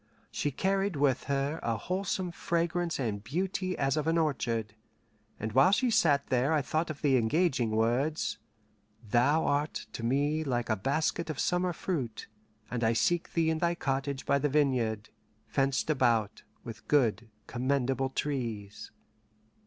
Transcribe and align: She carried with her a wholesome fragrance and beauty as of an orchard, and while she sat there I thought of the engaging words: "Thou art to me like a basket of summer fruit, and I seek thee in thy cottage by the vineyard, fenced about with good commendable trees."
She 0.31 0.49
carried 0.49 0.95
with 0.95 1.25
her 1.25 1.59
a 1.61 1.77
wholesome 1.77 2.31
fragrance 2.31 2.99
and 2.99 3.23
beauty 3.23 3.77
as 3.77 3.95
of 3.95 4.07
an 4.07 4.17
orchard, 4.17 4.73
and 5.39 5.51
while 5.51 5.71
she 5.71 5.91
sat 5.91 6.25
there 6.29 6.53
I 6.53 6.63
thought 6.63 6.89
of 6.89 7.03
the 7.03 7.17
engaging 7.17 7.69
words: 7.69 8.39
"Thou 9.07 9.45
art 9.45 9.85
to 9.93 10.03
me 10.03 10.43
like 10.43 10.71
a 10.71 10.75
basket 10.75 11.29
of 11.29 11.37
summer 11.39 11.71
fruit, 11.71 12.25
and 12.71 12.83
I 12.83 12.93
seek 12.93 13.33
thee 13.33 13.51
in 13.51 13.59
thy 13.59 13.75
cottage 13.75 14.25
by 14.25 14.39
the 14.39 14.49
vineyard, 14.49 15.09
fenced 15.45 15.87
about 15.91 16.41
with 16.63 16.87
good 16.87 17.29
commendable 17.45 18.09
trees." 18.09 18.89